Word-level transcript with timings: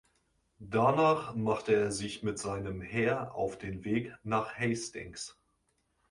Danach 0.71 1.35
machte 1.35 1.75
er 1.75 1.91
sich 1.91 2.23
mit 2.23 2.39
seinem 2.39 2.81
Heer 2.81 3.35
auf 3.35 3.59
den 3.59 3.85
Weg 3.85 4.17
nach 4.23 4.55
Hastings. 4.57 5.37